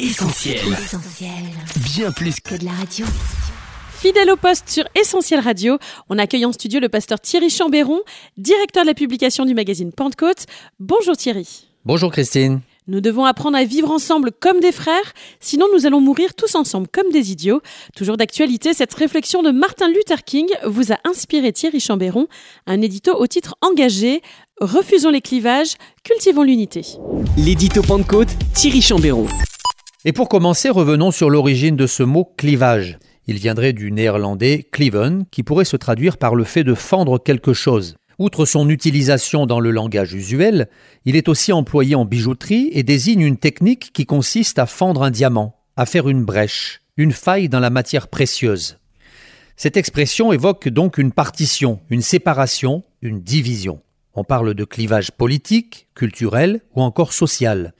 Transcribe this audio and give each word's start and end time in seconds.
Essentiel. 0.00 0.56
Bien 1.94 2.10
plus 2.10 2.40
que 2.40 2.54
de 2.54 2.64
la 2.64 2.70
radio. 2.70 3.04
Fidèle 3.98 4.30
au 4.30 4.36
poste 4.36 4.70
sur 4.70 4.84
Essentiel 4.94 5.40
Radio, 5.40 5.76
on 6.08 6.16
accueille 6.16 6.46
en 6.46 6.52
studio 6.52 6.80
le 6.80 6.88
pasteur 6.88 7.20
Thierry 7.20 7.50
Chambéron, 7.50 8.00
directeur 8.38 8.84
de 8.84 8.88
la 8.88 8.94
publication 8.94 9.44
du 9.44 9.52
magazine 9.52 9.92
Pentecôte. 9.92 10.46
Bonjour 10.78 11.18
Thierry. 11.18 11.66
Bonjour 11.84 12.10
Christine. 12.10 12.60
Nous 12.86 13.02
devons 13.02 13.26
apprendre 13.26 13.58
à 13.58 13.64
vivre 13.64 13.90
ensemble 13.90 14.30
comme 14.32 14.60
des 14.60 14.72
frères, 14.72 15.12
sinon 15.38 15.66
nous 15.74 15.84
allons 15.84 16.00
mourir 16.00 16.34
tous 16.34 16.54
ensemble 16.54 16.88
comme 16.88 17.12
des 17.12 17.30
idiots. 17.30 17.60
Toujours 17.94 18.16
d'actualité, 18.16 18.72
cette 18.72 18.94
réflexion 18.94 19.42
de 19.42 19.50
Martin 19.50 19.88
Luther 19.88 20.24
King 20.24 20.48
vous 20.64 20.92
a 20.92 20.96
inspiré 21.04 21.52
Thierry 21.52 21.78
Chambéron, 21.78 22.26
un 22.66 22.80
édito 22.80 23.14
au 23.14 23.26
titre 23.26 23.54
engagé 23.60 24.22
Refusons 24.62 25.10
les 25.10 25.20
clivages, 25.20 25.74
cultivons 26.04 26.42
l'unité. 26.42 26.86
L'édito 27.36 27.82
Pentecôte, 27.82 28.30
Thierry 28.54 28.80
Chambéron. 28.80 29.26
Et 30.06 30.14
pour 30.14 30.30
commencer, 30.30 30.70
revenons 30.70 31.10
sur 31.10 31.28
l'origine 31.28 31.76
de 31.76 31.86
ce 31.86 32.02
mot 32.02 32.32
clivage. 32.38 32.98
Il 33.26 33.36
viendrait 33.36 33.74
du 33.74 33.92
néerlandais 33.92 34.66
cleaven, 34.72 35.26
qui 35.30 35.42
pourrait 35.42 35.66
se 35.66 35.76
traduire 35.76 36.16
par 36.16 36.34
le 36.34 36.44
fait 36.44 36.64
de 36.64 36.72
fendre 36.72 37.22
quelque 37.22 37.52
chose. 37.52 37.96
Outre 38.18 38.46
son 38.46 38.70
utilisation 38.70 39.44
dans 39.44 39.60
le 39.60 39.70
langage 39.70 40.14
usuel, 40.14 40.70
il 41.04 41.16
est 41.16 41.28
aussi 41.28 41.52
employé 41.52 41.96
en 41.96 42.06
bijouterie 42.06 42.70
et 42.72 42.82
désigne 42.82 43.20
une 43.20 43.36
technique 43.36 43.92
qui 43.92 44.06
consiste 44.06 44.58
à 44.58 44.64
fendre 44.64 45.02
un 45.02 45.10
diamant, 45.10 45.56
à 45.76 45.84
faire 45.84 46.08
une 46.08 46.24
brèche, 46.24 46.80
une 46.96 47.12
faille 47.12 47.50
dans 47.50 47.60
la 47.60 47.70
matière 47.70 48.08
précieuse. 48.08 48.78
Cette 49.54 49.76
expression 49.76 50.32
évoque 50.32 50.70
donc 50.70 50.96
une 50.96 51.12
partition, 51.12 51.78
une 51.90 52.02
séparation, 52.02 52.84
une 53.02 53.20
division. 53.20 53.82
On 54.14 54.24
parle 54.24 54.54
de 54.54 54.64
clivage 54.64 55.10
politique, 55.12 55.88
culturel 55.94 56.62
ou 56.74 56.80
encore 56.80 57.12
social. 57.12 57.74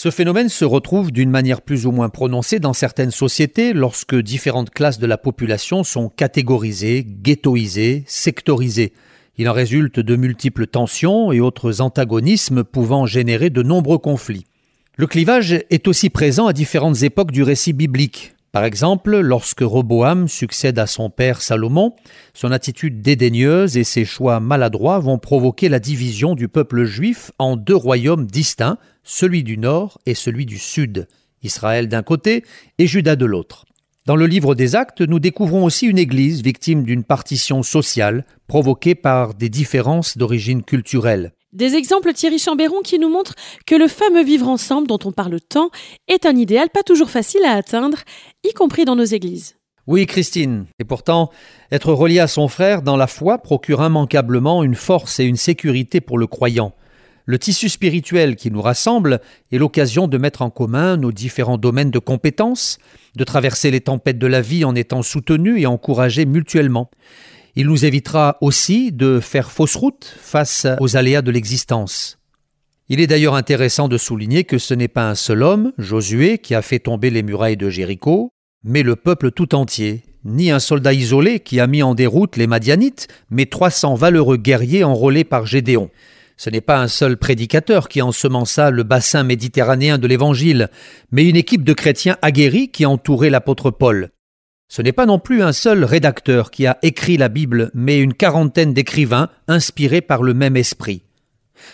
Ce 0.00 0.12
phénomène 0.12 0.48
se 0.48 0.64
retrouve 0.64 1.10
d'une 1.10 1.28
manière 1.28 1.60
plus 1.60 1.84
ou 1.84 1.90
moins 1.90 2.08
prononcée 2.08 2.60
dans 2.60 2.72
certaines 2.72 3.10
sociétés 3.10 3.72
lorsque 3.72 4.14
différentes 4.14 4.70
classes 4.70 5.00
de 5.00 5.08
la 5.08 5.18
population 5.18 5.82
sont 5.82 6.08
catégorisées, 6.08 7.04
ghettoisées, 7.04 8.04
sectorisées. 8.06 8.92
Il 9.38 9.48
en 9.48 9.52
résulte 9.52 9.98
de 9.98 10.14
multiples 10.14 10.68
tensions 10.68 11.32
et 11.32 11.40
autres 11.40 11.80
antagonismes 11.80 12.62
pouvant 12.62 13.06
générer 13.06 13.50
de 13.50 13.64
nombreux 13.64 13.98
conflits. 13.98 14.44
Le 14.94 15.08
clivage 15.08 15.64
est 15.68 15.88
aussi 15.88 16.10
présent 16.10 16.46
à 16.46 16.52
différentes 16.52 17.02
époques 17.02 17.32
du 17.32 17.42
récit 17.42 17.72
biblique. 17.72 18.36
Par 18.58 18.64
exemple, 18.64 19.20
lorsque 19.20 19.60
Roboam 19.60 20.26
succède 20.26 20.80
à 20.80 20.88
son 20.88 21.10
père 21.10 21.42
Salomon, 21.42 21.94
son 22.34 22.50
attitude 22.50 23.02
dédaigneuse 23.02 23.76
et 23.76 23.84
ses 23.84 24.04
choix 24.04 24.40
maladroits 24.40 24.98
vont 24.98 25.16
provoquer 25.16 25.68
la 25.68 25.78
division 25.78 26.34
du 26.34 26.48
peuple 26.48 26.82
juif 26.82 27.30
en 27.38 27.54
deux 27.54 27.76
royaumes 27.76 28.26
distincts, 28.26 28.78
celui 29.04 29.44
du 29.44 29.58
nord 29.58 30.00
et 30.06 30.14
celui 30.14 30.44
du 30.44 30.58
sud, 30.58 31.06
Israël 31.44 31.86
d'un 31.86 32.02
côté 32.02 32.42
et 32.78 32.88
Juda 32.88 33.14
de 33.14 33.26
l'autre. 33.26 33.64
Dans 34.06 34.16
le 34.16 34.26
livre 34.26 34.56
des 34.56 34.74
actes, 34.74 35.02
nous 35.02 35.20
découvrons 35.20 35.62
aussi 35.62 35.86
une 35.86 35.96
Église 35.96 36.42
victime 36.42 36.82
d'une 36.82 37.04
partition 37.04 37.62
sociale 37.62 38.26
provoquée 38.48 38.96
par 38.96 39.34
des 39.34 39.50
différences 39.50 40.18
d'origine 40.18 40.64
culturelle. 40.64 41.30
Des 41.54 41.76
exemples 41.76 42.12
Thierry 42.12 42.38
Chambéron 42.38 42.82
qui 42.84 42.98
nous 42.98 43.08
montrent 43.08 43.34
que 43.66 43.74
le 43.74 43.88
fameux 43.88 44.22
vivre 44.22 44.48
ensemble 44.48 44.86
dont 44.86 44.98
on 45.06 45.12
parle 45.12 45.40
tant 45.40 45.70
est 46.06 46.26
un 46.26 46.36
idéal 46.36 46.68
pas 46.68 46.82
toujours 46.82 47.08
facile 47.08 47.42
à 47.46 47.54
atteindre, 47.54 48.00
y 48.44 48.52
compris 48.52 48.84
dans 48.84 48.96
nos 48.96 49.04
églises. 49.04 49.56
Oui, 49.86 50.04
Christine, 50.04 50.66
et 50.78 50.84
pourtant, 50.84 51.30
être 51.72 51.94
relié 51.94 52.18
à 52.18 52.26
son 52.26 52.48
frère 52.48 52.82
dans 52.82 52.98
la 52.98 53.06
foi 53.06 53.38
procure 53.38 53.82
immanquablement 53.82 54.62
une 54.62 54.74
force 54.74 55.20
et 55.20 55.24
une 55.24 55.36
sécurité 55.36 56.02
pour 56.02 56.18
le 56.18 56.26
croyant. 56.26 56.74
Le 57.24 57.38
tissu 57.38 57.70
spirituel 57.70 58.36
qui 58.36 58.50
nous 58.50 58.60
rassemble 58.60 59.20
est 59.50 59.56
l'occasion 59.56 60.06
de 60.06 60.18
mettre 60.18 60.42
en 60.42 60.50
commun 60.50 60.98
nos 60.98 61.12
différents 61.12 61.56
domaines 61.56 61.90
de 61.90 61.98
compétences, 61.98 62.78
de 63.16 63.24
traverser 63.24 63.70
les 63.70 63.80
tempêtes 63.80 64.18
de 64.18 64.26
la 64.26 64.42
vie 64.42 64.66
en 64.66 64.74
étant 64.74 65.00
soutenus 65.00 65.62
et 65.62 65.66
encouragés 65.66 66.26
mutuellement. 66.26 66.90
Il 67.56 67.66
nous 67.66 67.84
évitera 67.84 68.36
aussi 68.40 68.92
de 68.92 69.20
faire 69.20 69.50
fausse 69.50 69.76
route 69.76 70.16
face 70.20 70.66
aux 70.80 70.96
aléas 70.96 71.22
de 71.22 71.30
l'existence. 71.30 72.18
Il 72.88 73.00
est 73.00 73.06
d'ailleurs 73.06 73.34
intéressant 73.34 73.88
de 73.88 73.98
souligner 73.98 74.44
que 74.44 74.58
ce 74.58 74.72
n'est 74.72 74.88
pas 74.88 75.10
un 75.10 75.14
seul 75.14 75.42
homme, 75.42 75.72
Josué, 75.76 76.38
qui 76.38 76.54
a 76.54 76.62
fait 76.62 76.78
tomber 76.78 77.10
les 77.10 77.22
murailles 77.22 77.56
de 77.56 77.68
Jéricho, 77.68 78.30
mais 78.64 78.82
le 78.82 78.96
peuple 78.96 79.30
tout 79.30 79.54
entier, 79.54 80.04
ni 80.24 80.50
un 80.50 80.58
soldat 80.58 80.94
isolé 80.94 81.40
qui 81.40 81.60
a 81.60 81.66
mis 81.66 81.82
en 81.82 81.94
déroute 81.94 82.36
les 82.36 82.46
Madianites, 82.46 83.08
mais 83.30 83.46
300 83.46 83.94
valeureux 83.94 84.36
guerriers 84.36 84.84
enrôlés 84.84 85.24
par 85.24 85.44
Gédéon. 85.44 85.90
Ce 86.38 86.50
n'est 86.50 86.60
pas 86.60 86.80
un 86.80 86.88
seul 86.88 87.16
prédicateur 87.16 87.88
qui 87.88 88.00
ensemença 88.00 88.70
le 88.70 88.84
bassin 88.84 89.24
méditerranéen 89.24 89.98
de 89.98 90.06
l'Évangile, 90.06 90.70
mais 91.10 91.28
une 91.28 91.36
équipe 91.36 91.64
de 91.64 91.72
chrétiens 91.72 92.16
aguerris 92.22 92.70
qui 92.70 92.86
entourait 92.86 93.28
l'apôtre 93.28 93.70
Paul. 93.70 94.10
Ce 94.68 94.82
n'est 94.82 94.92
pas 94.92 95.06
non 95.06 95.18
plus 95.18 95.42
un 95.42 95.52
seul 95.52 95.82
rédacteur 95.82 96.50
qui 96.50 96.66
a 96.66 96.78
écrit 96.82 97.16
la 97.16 97.28
Bible, 97.28 97.70
mais 97.74 98.00
une 98.00 98.12
quarantaine 98.12 98.74
d'écrivains 98.74 99.30
inspirés 99.48 100.02
par 100.02 100.22
le 100.22 100.34
même 100.34 100.56
esprit. 100.56 101.02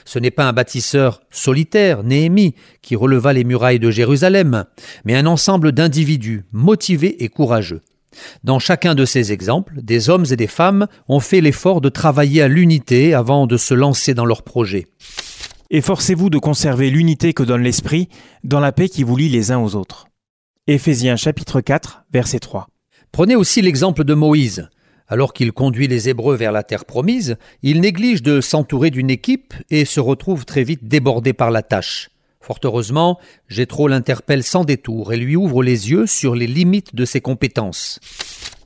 Ce 0.05 0.19
n'est 0.19 0.31
pas 0.31 0.47
un 0.47 0.53
bâtisseur 0.53 1.21
solitaire, 1.31 2.05
Néhémie, 2.05 2.55
qui 2.82 2.97
releva 2.97 3.32
les 3.32 3.44
murailles 3.44 3.81
de 3.81 3.91
Jérusalem, 3.91 4.65
mais 5.05 5.16
un 5.16 5.27
ensemble 5.27 5.72
d'individus 5.72 6.44
motivés 6.53 7.22
et 7.25 7.28
courageux. 7.28 7.82
Dans 8.44 8.60
chacun 8.60 8.94
de 8.94 9.05
ces 9.05 9.32
exemples, 9.32 9.75
des 9.82 10.09
hommes 10.09 10.26
et 10.31 10.37
des 10.37 10.47
femmes 10.47 10.87
ont 11.09 11.21
fait 11.21 11.41
l'effort 11.41 11.81
de 11.81 11.88
travailler 11.88 12.43
à 12.43 12.49
l'unité 12.49 13.12
avant 13.12 13.47
de 13.49 13.56
se 13.56 13.75
lancer 13.75 14.15
dans 14.15 14.25
leur 14.25 14.43
projet. 14.43 14.87
Efforcez-vous 15.71 16.31
de 16.31 16.38
conserver 16.38 16.91
l'unité 16.91 17.32
que 17.32 17.43
donne 17.43 17.62
l'Esprit 17.62 18.09
dans 18.44 18.61
la 18.61 18.71
paix 18.71 18.88
qui 18.88 19.03
vous 19.03 19.16
lie 19.16 19.28
les 19.28 19.50
uns 19.50 19.59
aux 19.59 19.75
autres. 19.75 20.06
Éphésiens 20.69 21.16
chapitre 21.16 21.61
4, 21.61 22.05
verset 22.12 22.38
3. 22.38 22.69
Prenez 23.14 23.36
aussi 23.36 23.62
l'exemple 23.62 24.02
de 24.02 24.12
Moïse. 24.12 24.69
Alors 25.06 25.34
qu'il 25.34 25.52
conduit 25.52 25.86
les 25.86 26.08
Hébreux 26.08 26.34
vers 26.34 26.50
la 26.50 26.64
terre 26.64 26.84
promise, 26.84 27.36
il 27.62 27.80
néglige 27.80 28.25
de 28.25 28.41
s'entourer 28.41 28.91
d'une 28.91 29.08
équipe 29.08 29.54
et 29.70 29.84
se 29.84 30.00
retrouve 30.00 30.44
très 30.44 30.64
vite 30.64 30.88
débordé 30.88 31.32
par 31.32 31.52
la 31.52 31.62
tâche. 31.62 32.10
Fort 32.41 32.58
heureusement, 32.64 33.20
Jétro 33.47 33.86
l'interpelle 33.86 34.42
sans 34.42 34.64
détour 34.64 35.12
et 35.12 35.16
lui 35.16 35.36
ouvre 35.36 35.62
les 35.62 35.92
yeux 35.92 36.08
sur 36.08 36.34
les 36.34 36.48
limites 36.48 36.97
de 36.97 37.04
ses 37.04 37.20
compétences. 37.20 38.00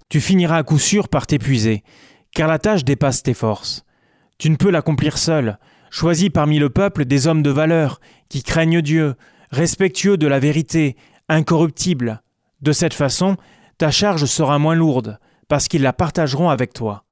Tu 0.09 0.19
finiras 0.19 0.56
à 0.56 0.62
coup 0.62 0.78
sûr 0.78 1.09
par 1.09 1.26
t'épuiser, 1.26 1.82
car 2.32 2.48
la 2.48 2.59
tâche 2.59 2.84
dépasse 2.84 3.22
tes 3.22 3.34
forces. 3.34 3.84
Tu 4.38 4.48
ne 4.48 4.56
peux 4.56 4.70
l'accomplir 4.70 5.19
seul. 5.19 5.59
Choisis 5.91 6.30
parmi 6.30 6.59
le 6.59 6.70
peuple 6.70 7.04
des 7.04 7.26
hommes 7.26 7.42
de 7.42 7.50
valeur, 7.50 8.00
qui 8.30 8.42
craignent 8.42 8.80
Dieu, 8.80 9.15
respectueux 9.50 10.16
de 10.16 10.26
la 10.26 10.38
vérité, 10.38 10.97
incorruptibles. 11.28 12.22
De 12.62 12.72
cette 12.72 12.94
façon, 12.94 13.36
ta 13.78 13.93
charge 13.93 14.25
sera 14.25 14.59
moins 14.59 14.75
lourde, 14.75 15.19
parce 15.47 15.69
qu'ils 15.69 15.83
la 15.83 15.93
partageront 15.93 16.50
avec 16.50 16.72
toi. 16.72 17.05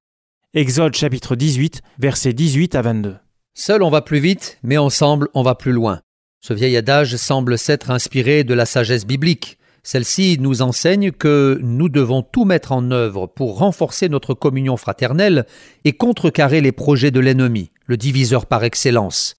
Exode 0.53 0.97
chapitre 0.97 1.37
18, 1.37 1.81
versets 1.99 2.33
18 2.33 2.75
à 2.75 2.83
22. 2.83 3.17
Seul 3.55 3.85
on 3.85 3.91
va 3.91 4.03
plus 4.03 4.19
vite, 4.19 4.59
mais 4.65 4.77
ensemble 4.77 5.29
on 5.35 5.43
va 5.43 5.55
plus 5.55 5.71
loin. 5.71 6.01
Ce 6.41 6.53
vieil 6.53 6.77
adage 6.77 7.17
semble 7.17 7.57
s'être 7.57 7.93
inspiré 7.93 8.43
de 8.43 8.53
la 8.53 8.67
sagesse 8.67 9.07
biblique. 9.07 9.59
Celle-ci 9.85 10.39
nous 10.41 10.61
enseigne 10.61 11.13
que 11.13 11.61
nous 11.63 11.89
devons 11.89 12.23
tout 12.23 12.45
mettre 12.45 12.73
en 12.73 12.91
œuvre 12.91 13.29
pour 13.29 13.59
renforcer 13.59 14.09
notre 14.09 14.35
communion 14.35 14.77
fraternelle 14.77 15.47
et 15.85 15.93
contrecarrer 15.93 16.61
les 16.61 16.73
projets 16.73 17.13
de 17.13 17.21
l'ennemi, 17.21 17.71
le 17.87 17.97
diviseur 17.97 18.45
par 18.45 18.65
excellence. 18.65 19.37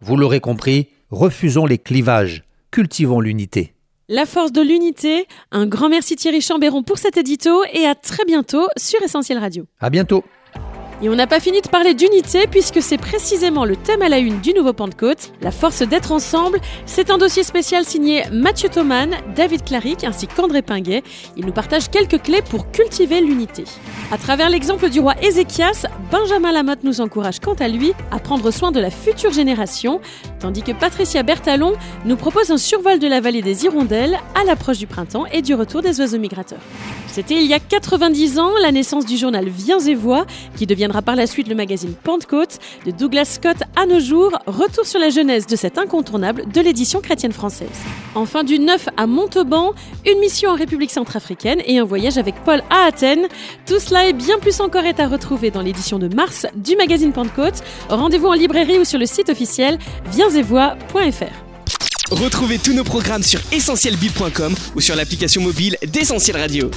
Vous 0.00 0.16
l'aurez 0.16 0.40
compris, 0.40 0.88
refusons 1.10 1.66
les 1.66 1.78
clivages, 1.78 2.44
cultivons 2.70 3.20
l'unité. 3.20 3.74
La 4.12 4.26
force 4.26 4.50
de 4.50 4.60
l'unité. 4.60 5.28
Un 5.52 5.66
grand 5.66 5.88
merci 5.88 6.16
Thierry 6.16 6.40
Chambéron 6.40 6.82
pour 6.82 6.98
cet 6.98 7.16
édito 7.16 7.62
et 7.72 7.86
à 7.86 7.94
très 7.94 8.24
bientôt 8.24 8.66
sur 8.76 9.00
Essentiel 9.02 9.38
Radio. 9.38 9.66
À 9.78 9.88
bientôt. 9.88 10.24
Et 11.02 11.08
on 11.08 11.14
n'a 11.14 11.26
pas 11.26 11.40
fini 11.40 11.62
de 11.62 11.68
parler 11.68 11.94
d'unité 11.94 12.46
puisque 12.46 12.82
c'est 12.82 12.98
précisément 12.98 13.64
le 13.64 13.74
thème 13.74 14.02
à 14.02 14.10
la 14.10 14.18
une 14.18 14.38
du 14.40 14.52
nouveau 14.52 14.74
Pentecôte, 14.74 15.32
la 15.40 15.50
force 15.50 15.80
d'être 15.80 16.12
ensemble. 16.12 16.60
C'est 16.84 17.08
un 17.08 17.16
dossier 17.16 17.42
spécial 17.42 17.86
signé 17.86 18.24
Mathieu 18.30 18.68
Thoman, 18.68 19.16
David 19.34 19.64
Claric 19.64 20.04
ainsi 20.04 20.26
qu'André 20.26 20.60
Pinguet. 20.60 21.02
Ils 21.38 21.46
nous 21.46 21.52
partagent 21.52 21.88
quelques 21.88 22.20
clés 22.20 22.42
pour 22.42 22.70
cultiver 22.70 23.22
l'unité. 23.22 23.64
À 24.12 24.18
travers 24.18 24.50
l'exemple 24.50 24.90
du 24.90 25.00
roi 25.00 25.14
Ézéchias, 25.22 25.86
Benjamin 26.10 26.52
Lamotte 26.52 26.84
nous 26.84 27.00
encourage 27.00 27.40
quant 27.40 27.54
à 27.54 27.68
lui 27.68 27.94
à 28.10 28.18
prendre 28.18 28.50
soin 28.50 28.70
de 28.70 28.80
la 28.80 28.90
future 28.90 29.32
génération, 29.32 30.02
tandis 30.38 30.62
que 30.62 30.72
Patricia 30.72 31.22
Bertalon 31.22 31.72
nous 32.04 32.16
propose 32.16 32.50
un 32.50 32.58
survol 32.58 32.98
de 32.98 33.06
la 33.06 33.22
vallée 33.22 33.40
des 33.40 33.64
Hirondelles 33.64 34.18
à 34.38 34.44
l'approche 34.44 34.78
du 34.78 34.86
printemps 34.86 35.24
et 35.32 35.40
du 35.40 35.54
retour 35.54 35.80
des 35.80 35.98
oiseaux 36.00 36.18
migrateurs. 36.18 36.60
C'était 37.06 37.36
il 37.36 37.46
y 37.46 37.54
a 37.54 37.58
90 37.58 38.38
ans 38.38 38.52
la 38.62 38.70
naissance 38.70 39.06
du 39.06 39.16
journal 39.16 39.48
Viens 39.48 39.80
et 39.80 39.94
Voix, 39.94 40.26
qui 40.56 40.66
par 41.02 41.16
la 41.16 41.26
suite 41.26 41.48
le 41.48 41.54
magazine 41.54 41.94
Pentecôte, 41.94 42.58
de 42.84 42.90
Douglas 42.90 43.24
Scott 43.24 43.56
à 43.76 43.86
nos 43.86 44.00
jours, 44.00 44.32
retour 44.46 44.84
sur 44.84 44.98
la 44.98 45.10
jeunesse 45.10 45.46
de 45.46 45.56
cet 45.56 45.78
incontournable 45.78 46.44
de 46.52 46.60
l'édition 46.60 47.00
chrétienne 47.00 47.32
française. 47.32 47.68
Enfin, 48.14 48.44
du 48.44 48.58
9 48.58 48.88
à 48.96 49.06
Montauban, 49.06 49.72
une 50.06 50.18
mission 50.18 50.50
en 50.50 50.56
République 50.56 50.90
centrafricaine 50.90 51.62
et 51.64 51.78
un 51.78 51.84
voyage 51.84 52.18
avec 52.18 52.34
Paul 52.44 52.62
à 52.70 52.86
Athènes. 52.86 53.28
Tout 53.66 53.78
cela 53.78 54.08
et 54.08 54.12
bien 54.12 54.38
plus 54.38 54.60
encore 54.60 54.84
est 54.84 55.00
à 55.00 55.06
retrouver 55.06 55.50
dans 55.50 55.62
l'édition 55.62 55.98
de 55.98 56.12
mars 56.14 56.46
du 56.54 56.76
magazine 56.76 57.12
Pentecôte. 57.12 57.62
Rendez-vous 57.88 58.26
en 58.26 58.34
librairie 58.34 58.78
ou 58.78 58.84
sur 58.84 58.98
le 58.98 59.06
site 59.06 59.30
officiel 59.30 59.78
viensetvoix.fr. 60.12 61.50
Retrouvez 62.10 62.58
tous 62.58 62.72
nos 62.72 62.84
programmes 62.84 63.22
sur 63.22 63.40
essentielbible.com 63.52 64.54
ou 64.74 64.80
sur 64.80 64.96
l'application 64.96 65.42
mobile 65.42 65.76
d'Essentiel 65.86 66.36
Radio. 66.36 66.70